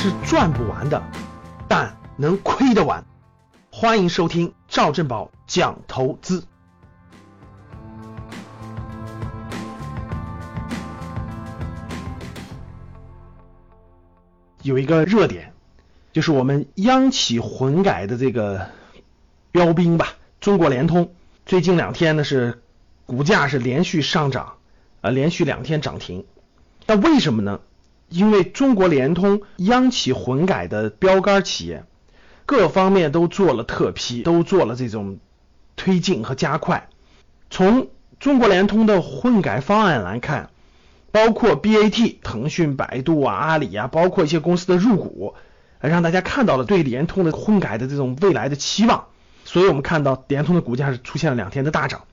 [0.00, 1.02] 是赚不完的，
[1.66, 3.04] 但能亏得完。
[3.72, 6.44] 欢迎收听赵正宝讲投资。
[14.62, 15.52] 有一个热点，
[16.12, 18.68] 就是我们央企混改的这个
[19.50, 21.10] 标兵吧，中国联通。
[21.44, 22.62] 最近两天呢是
[23.04, 24.58] 股价是连续上涨，
[25.00, 26.24] 啊，连续两天涨停。
[26.86, 27.58] 那为什么呢？
[28.08, 31.84] 因为中国联通央企混改的标杆企业，
[32.46, 35.18] 各方面都做了特批，都做了这种
[35.76, 36.88] 推进和加快。
[37.50, 40.50] 从中国联通的混改方案来看，
[41.10, 45.34] 包括 BAT、腾讯、百度啊、阿里啊，包括一些公司的入股，
[45.80, 49.06] 让大家看到了对联通的混改的这种未来的期望。
[49.44, 52.04] 所以我们看到联通的股价是出现了两天的大涨。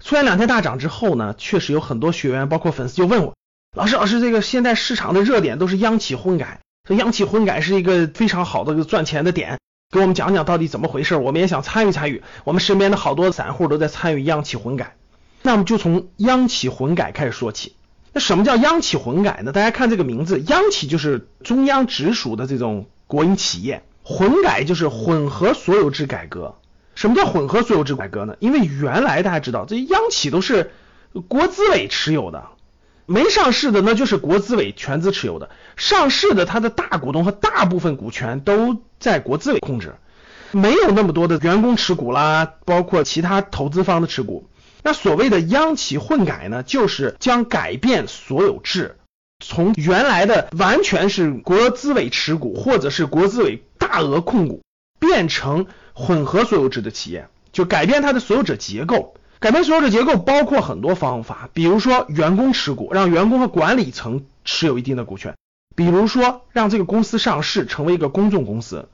[0.00, 3.34] 出现两天大涨之后呢，确实有很多学员，包括粉丝就问我。
[3.74, 9.58] 老师，老师，这个现在市场的热点都是央企混改，说央企混改是一个非常好的赚钱的点，
[9.90, 11.16] 给我们讲讲到底怎么回事？
[11.16, 12.22] 我们也想参与参与。
[12.44, 14.96] 我们身边的好多散户都在参与央企混改，
[15.40, 17.74] 那么就从央企混改开始说起。
[18.12, 19.52] 那什么叫央企混改呢？
[19.52, 26.56] 大家看这个名字，央企就是中央直属的这种国营企业，混改就是混合所有制改革。
[26.94, 28.36] 什么叫混合所有制改革呢？
[28.38, 30.72] 因为原来大家知道，这央企都是
[31.26, 32.48] 国资委持有的。
[33.06, 39.94] 没上市的那就是国资委全资持有的，上市的它的大股东和大部分股权都在国资委控制，
[40.52, 44.48] 没有那么多的员工持股啦，包括其他投资方的持股。
[44.84, 48.96] 那所谓的央企混改呢，就是将改变所有制，
[49.44, 54.62] 从原来的完全是国资委持股或者是国资委大额控股，
[54.98, 59.14] 变成混合所有制的企业，就改变它的所有者结构。
[59.42, 65.32] 改变所有者结构包括很多方法，比如说员工持股，让员工和管理层持有一定的股权；
[65.74, 68.88] 比如说让这个公司上市成为一个公众公司，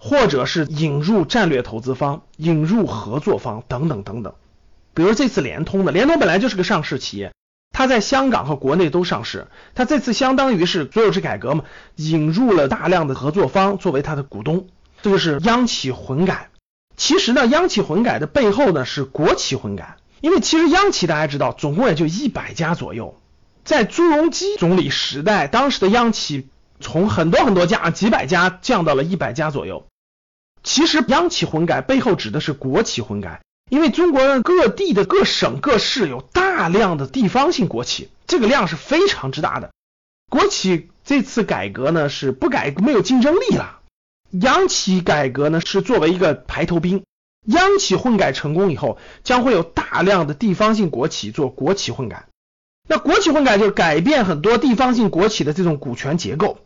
[0.00, 4.32] 或者是引入战略投资方、引入合作方等等等等。
[4.94, 7.34] 比如这次联通的，联通本来就是个上市企业，
[7.70, 11.64] 它在香港和国内都上市，它这次相当于是所有制改革嘛，
[11.96, 14.68] 引入了大量的合作方作为它的股东，
[15.02, 16.48] 这就是央企混改。
[17.02, 23.20] 其实呢，央企混改的背后呢是国企混改，因为其实央企大家知道，总共也就一百家左右。
[23.64, 26.46] 在朱镕基总理时代，当时的央企
[26.78, 29.84] 从很多很多家，几百家降到了一百家左右。
[30.62, 39.72] 其实央企混改背后指的是国企混改，因为中国各地的各省各市有大量的地方性国企，这个量是非常之大的。
[40.30, 43.80] 国企这次改革呢是不改没有竞争力了。
[44.40, 47.04] 央企改革呢是作为一个排头兵，
[47.46, 52.26] 央企混改成功以后，将会有大量的地方性国企做国企混改。
[52.88, 56.58] 那国企混改就是改变很多地方性国企的这种股权结构，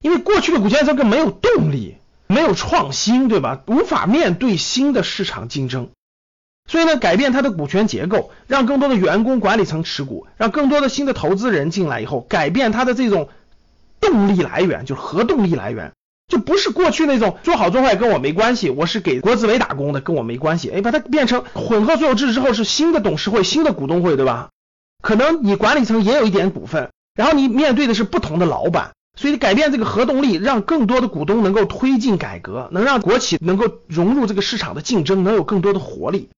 [0.00, 1.96] 因为过去的股权结构没有动力，
[2.26, 3.62] 没有创新，对吧？
[3.66, 5.90] 无法面对新的市场竞争，
[6.66, 13.28] 所以呢，改变它的股权结构，让更多的员工管理层持股，让更多的新的投资人进来以后，改变它的这种
[14.00, 15.92] 动力来源，就是核动力来源。
[16.28, 20.70] 就不是过去那种做好做坏跟我没关系，我是给国资委打工的，跟我没关系。
[20.70, 24.50] 哎，把它变成混合所有制之后是新的董事会、新的股东会，对吧？
[25.02, 36.28] 可能你管理层也有一点股份，然后你面对的是不同的老板，所以改变这个核动力，让更多的股东能够推进改革，能让国企能够融入这个市场的竞争，能有更多的活力。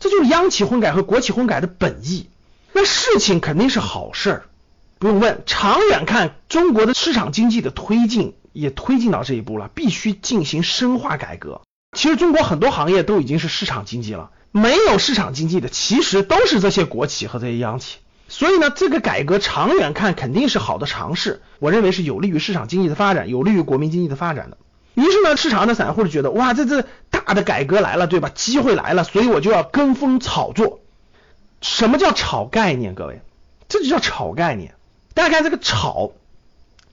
[0.00, 2.28] 这就是央企混改和国企混改的本意。
[2.72, 4.42] 那事情肯定是好事儿，
[4.98, 5.42] 不用问。
[5.46, 8.34] 长远看，中国的市场经济的推进。
[8.54, 11.60] 也推进到这一步了，必须进行深化改革。
[11.94, 17.98] 其实中国很多行业都已经是市场经济了，没有市场经济的其实都是这些国企和这些央企。
[18.26, 24.56] 所以呢，这个改革长远看肯定是好的尝试，我认为是有利于市场经济的发展，有利于国民经济的发展的。
[24.94, 28.30] 于是呢，市场的散户就觉得哇，这这大的改革来了，对吧？
[28.34, 30.80] 机会来了，所以我就要跟风炒作。
[31.60, 32.94] 什么叫炒概念？
[32.94, 33.20] 各位，
[33.68, 34.74] 这就叫炒概念。
[35.14, 36.12] 大家看这个炒，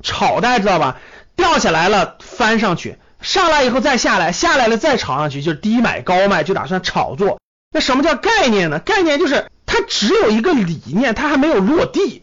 [0.01, 0.99] 炒大家知道吧？
[1.41, 7.39] 掉下来了，翻上去，上来以后再下来，下来了再炒上去，就是低买高卖，就打算炒作。
[7.73, 8.77] 那什么叫概念呢？
[8.77, 12.21] 概念就是它只有一个理念，它还没有落地，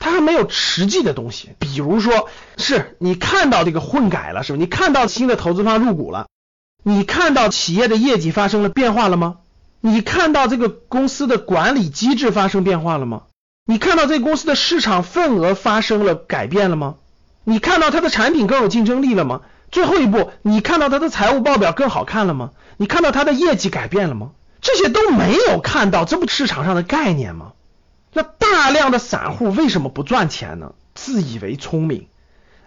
[0.00, 1.50] 它还没有实际的东西。
[1.60, 4.58] 比如说，是你看到这个混改了，是吧？
[4.58, 6.26] 你看到新的投资方入股了，
[6.82, 9.36] 你看到企业的业绩发生了变化了吗？
[9.80, 13.22] 你看到这个公司的管理机制发生变化了吗？
[13.64, 16.96] 你看到这个公司的市场份额发生了改变了吗？
[17.48, 19.40] 你看到它的产品更有竞争力了吗？
[19.70, 22.50] 最后一步，你看到它的财务报表更好看了吗？
[22.76, 24.32] 你看到它的业绩改变了吗？
[24.60, 27.52] 这些都没有看到，这不市场上的概念吗？
[28.12, 30.72] 那大量的散户为什么不赚钱呢？
[30.94, 32.08] 自以为聪明，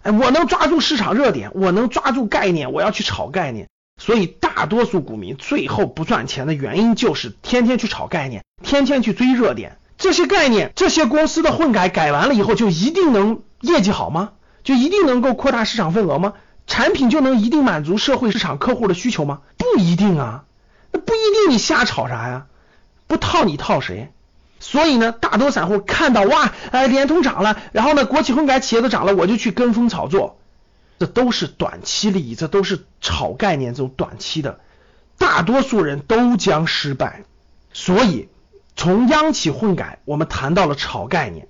[0.01, 3.68] 哎，我能抓住市场热点，我能抓住概念，我要去炒概念。
[4.01, 9.78] 所以大多数股民最后不赚钱的原因就是天天去炒概念，天天去追热点。
[10.00, 14.31] 这些概念，这些公司的混改改完了以后，就一定能业绩好吗？
[14.63, 16.33] 就一定能够扩大市场份额吗？
[16.67, 19.41] 产品就能一定满足社会市场客户的需求吗？
[19.57, 20.45] 不一定啊，
[20.91, 22.45] 那不一定，你瞎炒啥呀？
[23.07, 24.11] 不套你套谁？
[24.59, 30.39] 所以呢，大多散户看到哇，哎，联通涨了，然后呢，国企混改企业都涨了，我就去跟风炒作，
[30.99, 34.59] 这都是短期利益，这都是炒概念这种短期的，
[35.17, 37.23] 大多数人都将失败。
[37.73, 38.29] 所以。
[38.73, 41.49] 从央企混改，我们谈到了炒概念，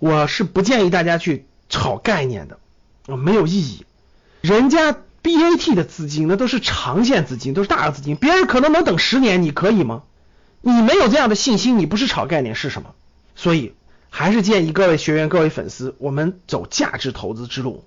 [0.00, 2.58] 我是不建议大家去炒概念的
[3.06, 3.84] 啊，没有意义。
[4.40, 10.02] 人家 BAT 的资金那都是长线资金，都是大额资金，别人可能能等十年，你可以吗？
[10.60, 12.94] 你没有这样的信心，你不是炒概念是什么？
[13.34, 13.74] 所以
[14.10, 17.84] 还是建议各位学员、各位粉丝，我们走价值投资之路，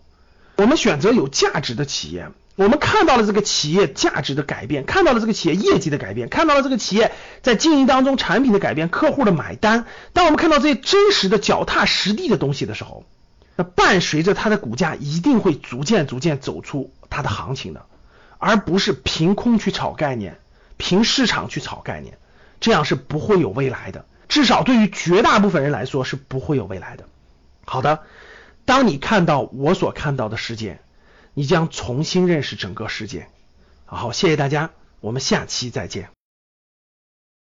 [0.58, 2.30] 我们选择有价值的企业。
[2.56, 7.12] 我们看到了这个企业价值的改变，看到了这个企业业绩的改变，看到了这个企业
[7.44, 9.86] 在经营当中产品的改变，客户的买单。
[10.14, 13.06] 当我们看到这些真实的、脚踏实地的东西的时候，
[13.58, 17.86] 那伴随着它的股价一定会逐渐、逐渐走出它的行情的，
[18.38, 20.40] 而不是凭空去炒概念，
[20.78, 22.18] 凭市场去炒概念，
[22.62, 24.06] 这样是不会有未来的。
[24.30, 27.04] 至少对于绝大部分人来说是不会有未来的。
[27.66, 28.04] 好的，
[28.64, 30.80] 当你看到我所看到的世界。
[31.40, 33.28] 你将重新认识整个世界。
[33.86, 34.72] 好，谢谢大家，
[35.02, 36.17] 我们下期再见。